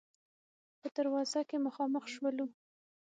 په 0.79 0.87
دروازه 0.95 1.41
کې 1.49 1.57
مخامخ 1.65 2.03
شولو. 2.13 2.45